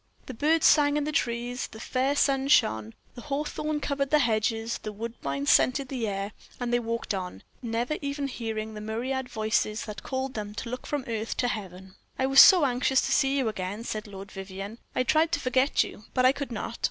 [0.25, 4.79] The birds sang in the trees, the fair sun shone, the hawthorn covered the hedges,
[4.79, 9.85] the woodbine scented the air, and they walked on, never even hearing the myriad voices
[9.85, 11.93] that called them to look from earth to heaven.
[12.17, 14.79] "I was so anxious to see you again," said Lord Vivianne.
[14.95, 16.79] "I tried to forget you, but I could not."